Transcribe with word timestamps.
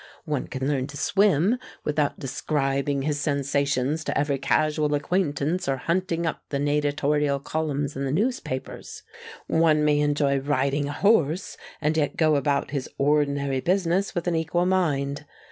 One 0.25 0.47
can 0.47 0.67
learn 0.67 0.87
to 0.87 0.97
swim 0.97 1.59
without 1.83 2.17
describing 2.17 3.03
his 3.03 3.19
sensations 3.19 4.03
to 4.05 4.17
every 4.17 4.39
casual 4.39 4.95
acquaintance 4.95 5.67
or 5.69 5.77
hunting 5.77 6.25
up 6.25 6.41
the 6.49 6.57
natatorial 6.57 7.39
columns 7.39 7.95
in 7.95 8.03
the 8.05 8.11
newspapers. 8.11 9.03
One 9.45 9.85
may 9.85 9.99
enjoy 9.99 10.39
riding 10.39 10.87
a 10.87 10.91
horse 10.91 11.55
and 11.79 11.95
yet 11.97 12.17
go 12.17 12.35
about 12.35 12.71
his 12.71 12.89
ordinary 12.97 13.59
business 13.59 14.15
with 14.15 14.25
an 14.25 14.35
equal 14.35 14.65
mind. 14.65 15.23